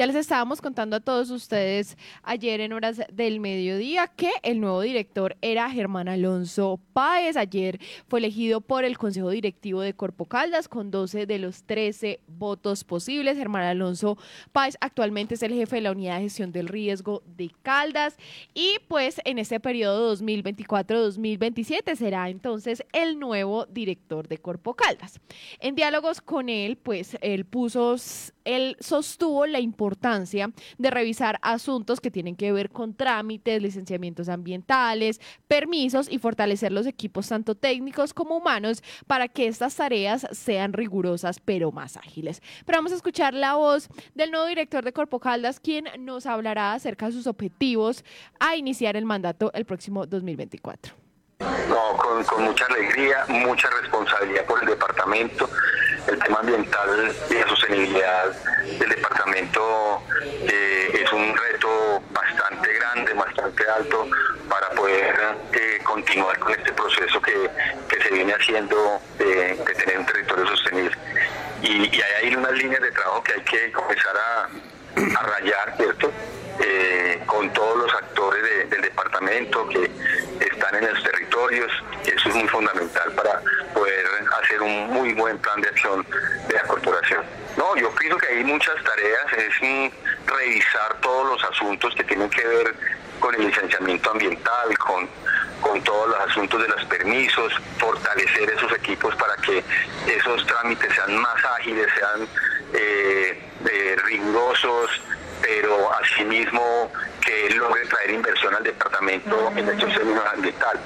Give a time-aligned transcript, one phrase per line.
[0.00, 4.80] Ya les estábamos contando a todos ustedes ayer en horas del mediodía que el nuevo
[4.80, 7.36] director era Germán Alonso Páez.
[7.36, 12.20] Ayer fue elegido por el Consejo Directivo de Corpo Caldas con 12 de los 13
[12.26, 13.36] votos posibles.
[13.36, 14.16] Germán Alonso
[14.52, 18.16] Páez actualmente es el jefe de la unidad de gestión del riesgo de Caldas
[18.54, 25.20] y pues en este periodo 2024-2027 será entonces el nuevo director de Corpo Caldas.
[25.58, 27.96] En diálogos con él, pues él puso,
[28.44, 35.20] él sostuvo la importancia de revisar asuntos que tienen que ver con trámites, licenciamientos ambientales,
[35.48, 41.40] permisos y fortalecer los equipos tanto técnicos como humanos para que estas tareas sean rigurosas
[41.40, 42.42] pero más ágiles.
[42.64, 46.72] Pero vamos a escuchar la voz del nuevo director de Corpo Caldas, quien nos hablará
[46.72, 48.04] acerca de sus objetivos
[48.38, 50.94] a iniciar el mandato el próximo 2024.
[51.40, 55.48] No, con, mucha alegría, mucha responsabilidad por el departamento.
[56.10, 58.32] El tema ambiental y la sostenibilidad
[58.80, 60.02] del departamento
[60.42, 64.08] eh, es un reto bastante grande, bastante alto
[64.48, 67.48] para poder eh, continuar con este proceso que,
[68.02, 70.96] se viene haciendo de, tener un territorio sostenible.
[71.62, 74.48] Y, hay ahí unas líneas de trabajo que hay que comenzar a,
[75.22, 76.10] rayar, ¿cierto?
[76.58, 79.88] Eh, con todos los actores del departamento que
[80.40, 81.70] están en los territorios.
[82.04, 83.40] Eso es muy fundamental para
[83.74, 84.06] poder
[84.42, 86.06] hacer un muy buen plan de acción
[86.48, 87.24] de la corporación.
[87.56, 89.92] No, yo pienso que hay muchas tareas, es
[90.26, 92.74] revisar todos los asuntos que tienen que ver
[93.18, 95.08] con el licenciamiento ambiental, con,
[95.60, 99.62] con todos los asuntos de los permisos, fortalecer esos equipos para que
[100.06, 102.28] esos trámites sean más ágiles, sean
[102.72, 104.90] eh, eh, rigurosos,
[105.42, 108.39] pero asimismo que logre traer inversión
[109.08, 110.82] en estos términos ambientales.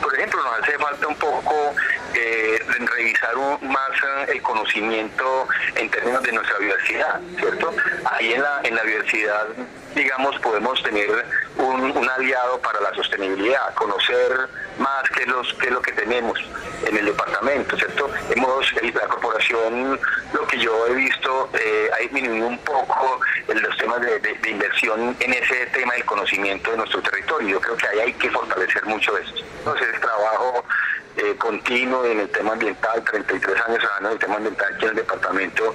[0.00, 1.74] por ejemplo, nos hace falta un poco
[2.14, 7.74] eh, revisar más eh, el conocimiento en términos de nuestra diversidad, ¿cierto?
[8.04, 9.46] Ahí en la, en la diversidad,
[9.94, 11.24] digamos, podemos tener
[11.58, 16.38] un, aliado para la sostenibilidad, conocer más qué, los, qué es lo que tenemos
[16.86, 18.10] en el departamento, ¿cierto?
[18.30, 20.00] Hemos, la corporación,
[20.36, 25.32] lo que yo he visto, eh, ha disminuido un poco los temas de, inversión en
[25.32, 27.48] ese tema del conocimiento de nuestro territorio.
[27.48, 29.34] Yo creo que ahí hay que fortalecer mucho eso.
[29.58, 30.64] Entonces, el trabajo
[31.16, 34.90] eh, continuo en el tema ambiental, 33 años trabajando en el tema ambiental aquí en
[34.90, 35.74] el departamento,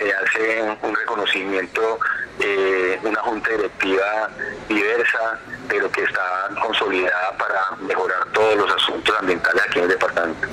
[0.00, 1.98] eh, hace un reconocimiento,
[2.40, 4.30] eh, una junta directiva
[4.68, 5.38] diversa,
[5.68, 10.47] pero que está consolidada para mejorar todos los asuntos ambientales aquí en el departamento.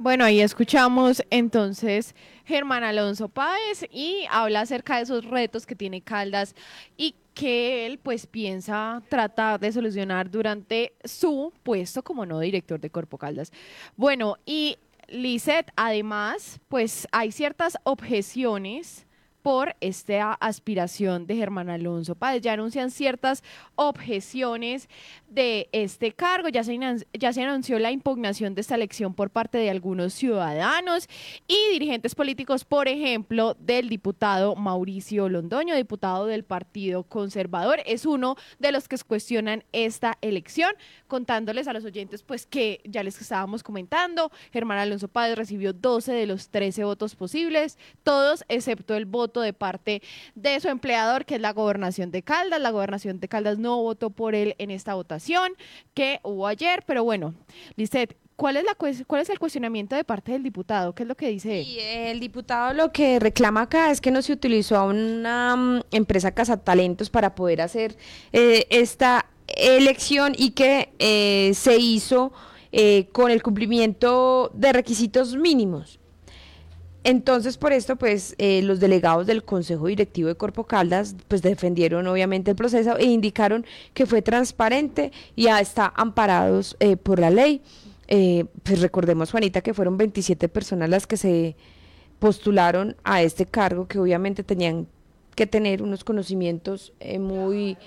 [0.00, 2.14] Bueno, ahí escuchamos entonces
[2.44, 6.54] Germán Alonso Páez y habla acerca de esos retos que tiene Caldas
[6.96, 12.90] y que él pues piensa tratar de solucionar durante su puesto como no director de
[12.90, 13.50] Corpo Caldas.
[13.96, 14.76] Bueno, y
[15.08, 19.04] Lizeth, además, pues hay ciertas objeciones
[19.48, 22.42] por esta aspiración de Germán Alonso Páez.
[22.42, 23.42] Ya anuncian ciertas
[23.76, 24.90] objeciones
[25.26, 26.78] de este cargo, ya se,
[27.14, 31.08] ya se anunció la impugnación de esta elección por parte de algunos ciudadanos
[31.46, 38.36] y dirigentes políticos, por ejemplo, del diputado Mauricio Londoño, diputado del Partido Conservador, es uno
[38.58, 40.74] de los que cuestionan esta elección,
[41.06, 46.12] contándoles a los oyentes pues que ya les estábamos comentando, Germán Alonso Páez recibió 12
[46.12, 50.02] de los 13 votos posibles, todos excepto el voto de parte
[50.34, 52.60] de su empleador, que es la gobernación de Caldas.
[52.60, 55.52] La gobernación de Caldas no votó por él en esta votación
[55.94, 57.34] que hubo ayer, pero bueno,
[57.76, 60.94] Lisette, ¿Cuál es, la, ¿Cuál es el cuestionamiento de parte del diputado?
[60.94, 61.66] ¿Qué es lo que dice
[62.08, 66.30] el diputado lo que reclama acá es que no se utilizó a una mm, empresa
[66.30, 67.96] cazatalentos para poder hacer
[68.32, 72.32] eh, esta elección y que eh, se hizo
[72.70, 75.98] eh, con el cumplimiento de requisitos mínimos.
[77.08, 82.06] Entonces, por esto, pues, eh, los delegados del Consejo Directivo de Corpo Caldas, pues, defendieron
[82.06, 83.64] obviamente el proceso e indicaron
[83.94, 87.62] que fue transparente y ya está amparados eh, por la ley.
[88.08, 91.56] Eh, pues recordemos, Juanita, que fueron 27 personas las que se
[92.18, 94.86] postularon a este cargo, que obviamente tenían
[95.34, 97.78] que tener unos conocimientos muy,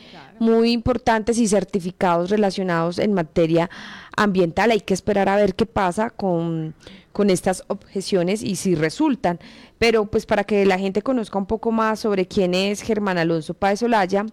[0.41, 3.69] muy importantes y certificados relacionados en materia
[4.17, 4.71] ambiental.
[4.71, 6.73] Hay que esperar a ver qué pasa con
[7.11, 9.39] con estas objeciones y si resultan.
[9.77, 13.55] Pero pues para que la gente conozca un poco más sobre quién es Germán Alonso
[13.55, 14.25] Páez Olaya,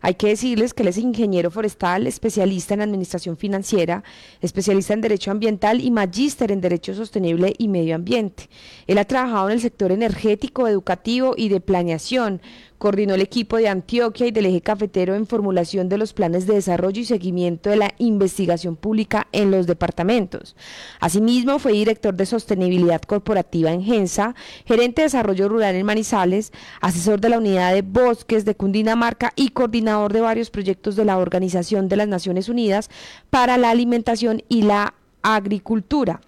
[0.00, 4.04] hay que decirles que él es ingeniero forestal, especialista en administración financiera,
[4.40, 8.48] especialista en derecho ambiental y magíster en derecho sostenible y medio ambiente.
[8.86, 12.40] Él ha trabajado en el sector energético, educativo y de planeación
[12.82, 16.54] Coordinó el equipo de Antioquia y del eje cafetero en formulación de los planes de
[16.54, 20.56] desarrollo y seguimiento de la investigación pública en los departamentos.
[20.98, 24.34] Asimismo, fue director de sostenibilidad corporativa en Gensa,
[24.66, 29.50] gerente de desarrollo rural en Manizales, asesor de la unidad de bosques de Cundinamarca y
[29.50, 32.90] coordinador de varios proyectos de la Organización de las Naciones Unidas
[33.30, 36.20] para la Alimentación y la Agricultura.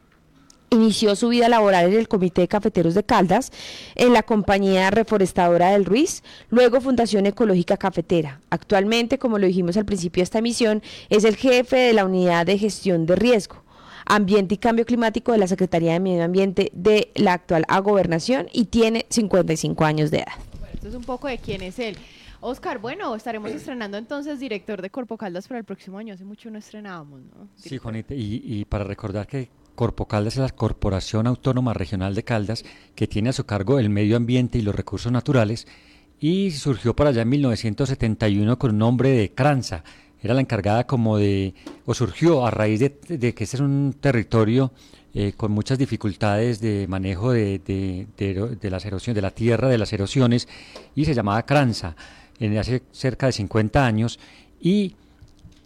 [0.74, 3.52] Inició su vida laboral en el Comité de Cafeteros de Caldas,
[3.94, 8.40] en la compañía reforestadora del Ruiz, luego Fundación Ecológica Cafetera.
[8.50, 12.44] Actualmente, como lo dijimos al principio de esta emisión, es el jefe de la Unidad
[12.46, 13.62] de Gestión de Riesgo.
[14.04, 18.64] Ambiente y Cambio Climático de la Secretaría de Medio Ambiente de la actual Gobernación y
[18.64, 20.34] tiene 55 años de edad.
[20.58, 21.96] Bueno, esto es un poco de quién es él.
[22.40, 26.14] Oscar, bueno, estaremos estrenando entonces director de Corpo Caldas para el próximo año.
[26.14, 27.48] Hace mucho no estrenábamos, ¿no?
[27.54, 32.24] Sí, Juanita, y, y para recordar que Corpo Caldas es la Corporación Autónoma Regional de
[32.24, 35.66] Caldas que tiene a su cargo el medio ambiente y los recursos naturales
[36.20, 39.84] y surgió por allá en 1971 con un nombre de Cranza.
[40.22, 41.54] Era la encargada como de,
[41.84, 44.72] o surgió a raíz de, que este es un territorio
[45.12, 47.60] eh, con muchas dificultades de manejo de,
[48.16, 50.48] de, las erosiones, de la tierra, de las erosiones,
[50.94, 51.94] y se llamaba Cranza
[52.40, 54.18] en hace cerca de 50 años
[54.60, 54.96] y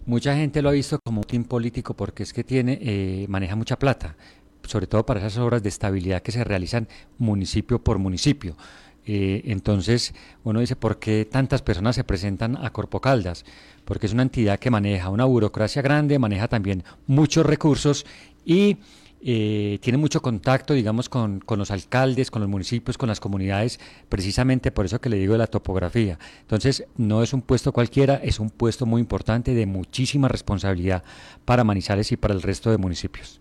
[0.08, 3.56] Mucha gente lo ha visto como un team político porque es que tiene, eh, maneja
[3.56, 4.16] mucha plata,
[4.62, 6.88] sobre todo para esas obras de estabilidad que se realizan
[7.19, 8.56] municipio por municipio.
[9.05, 10.14] Eh, entonces
[10.44, 13.44] uno dice, ¿por qué tantas personas se presentan a Corpo Caldas?
[13.84, 18.06] Porque es una entidad que maneja una burocracia grande, maneja también muchos recursos
[18.46, 18.78] y
[19.20, 23.80] eh, tiene mucho contacto, digamos, con, con, los alcaldes, con los municipios, con las comunidades,
[24.08, 26.18] precisamente por eso que le digo de la topografía.
[26.40, 31.02] Entonces, no es un puesto cualquiera, es un puesto muy importante de muchísima responsabilidad
[31.44, 33.40] para Manizales y para el resto de municipios.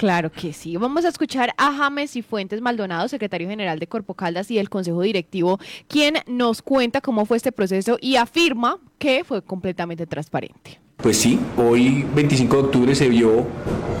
[0.00, 0.78] Claro que sí.
[0.78, 4.70] Vamos a escuchar a James y Fuentes Maldonado, secretario general de Corpo Caldas y el
[4.70, 10.80] Consejo Directivo, quien nos cuenta cómo fue este proceso y afirma que fue completamente transparente.
[11.02, 13.46] Pues sí, hoy 25 de octubre se vio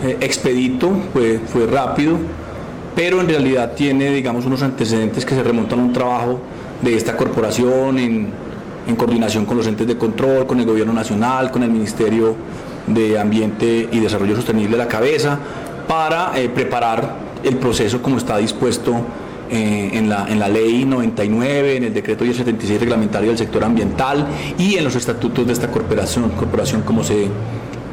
[0.04, 2.18] eh, expedito, fue, fue rápido,
[2.94, 6.40] pero en realidad tiene, digamos, unos antecedentes que se remontan a un trabajo
[6.82, 8.28] de esta corporación en,
[8.86, 12.36] en coordinación con los entes de control, con el gobierno nacional, con el Ministerio
[12.86, 15.38] de Ambiente y Desarrollo Sostenible de la cabeza,
[15.88, 18.94] para eh, preparar el proceso como está dispuesto
[19.50, 24.26] eh, en, la, en la ley 99, en el decreto 1076 reglamentario del sector ambiental
[24.58, 27.26] y en los estatutos de esta corporación, corporación como se,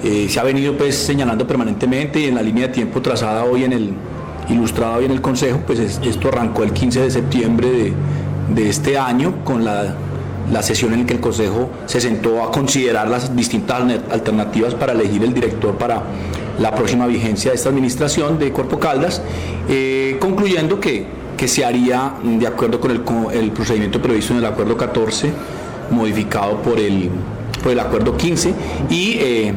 [0.03, 3.63] eh, se ha venido pues señalando permanentemente y en la línea de tiempo trazada hoy
[3.63, 3.91] en el,
[4.49, 7.93] ilustrada hoy en el Consejo, pues esto arrancó el 15 de septiembre de,
[8.53, 9.95] de este año con la
[10.51, 14.93] la sesión en la que el Consejo se sentó a considerar las distintas alternativas para
[14.93, 16.03] elegir el director para
[16.59, 19.21] la próxima vigencia de esta administración de Cuerpo Caldas,
[19.69, 21.05] eh, concluyendo que,
[21.37, 25.31] que, se haría de acuerdo con el, procedimiento previsto en el Acuerdo 14,
[25.91, 27.09] modificado por el,
[27.61, 28.53] por el Acuerdo 15,
[28.89, 29.53] y eh,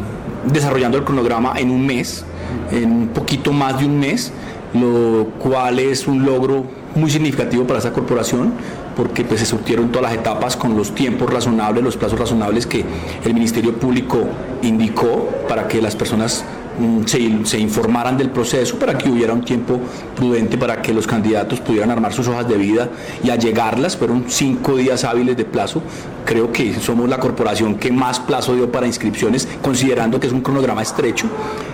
[0.46, 2.24] desarrollando el cronograma en un mes,
[2.70, 4.32] en un poquito más de un mes,
[4.74, 8.52] lo cual es un logro muy significativo para esa corporación
[8.96, 12.84] porque pues, se surtieron todas las etapas con los tiempos razonables, los plazos razonables que
[13.24, 14.18] el Ministerio Público
[14.62, 16.44] indicó para que las personas
[16.78, 17.04] mm,
[17.44, 19.80] se, informaran del proceso para que hubiera un tiempo
[20.16, 22.88] prudente para que los candidatos pudieran armar sus hojas de vida
[23.22, 23.96] y allegarlas.
[23.96, 25.82] Fueron cinco días hábiles de plazo.
[26.24, 30.42] Creo que somos la corporación que más plazo dio para inscripciones, considerando que es un
[30.42, 31.26] cronograma estrecho.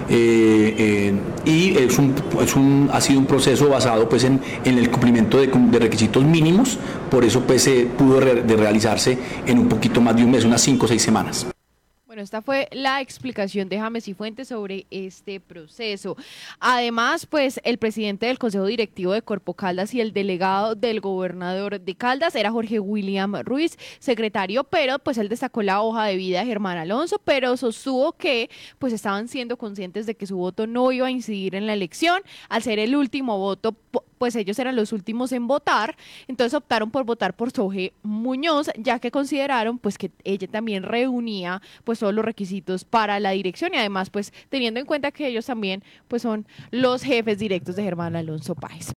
[0.09, 1.15] Eh, eh,
[1.45, 6.79] y es un, ha sido un proceso basado pues, en, el cumplimiento de, requisitos mínimos,
[7.11, 10.87] por eso pues, pudo de realizarse en un poquito más de un mes, unas cinco
[10.87, 11.47] o seis semanas.
[12.16, 16.16] Bueno, esta fue la explicación de James y Fuentes sobre este proceso.
[16.58, 21.78] Además, pues el presidente del Consejo Directivo de Corpo Caldas y el delegado del gobernador
[21.78, 26.40] de Caldas era Jorge William Ruiz, secretario, pero pues él destacó la hoja de vida
[26.40, 30.92] de Germán Alonso, pero sostuvo que pues estaban siendo conscientes de que su voto no
[30.92, 33.76] iba a incidir en la elección al ser el último voto
[34.18, 35.96] pues ellos eran los últimos en votar,
[36.28, 41.62] entonces optaron por votar por Soje Muñoz, ya que consideraron pues que ella también reunía
[41.85, 45.46] pues todos los requisitos para la dirección y además pues teniendo en cuenta que ellos
[45.46, 48.94] también pues son los jefes directos de Germán Alonso Páez.